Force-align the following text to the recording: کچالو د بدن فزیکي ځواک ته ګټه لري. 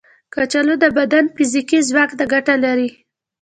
کچالو 0.33 0.75
د 0.83 0.85
بدن 0.97 1.25
فزیکي 1.35 1.79
ځواک 1.89 2.11
ته 2.17 2.23
ګټه 2.33 2.55
لري. 2.65 2.89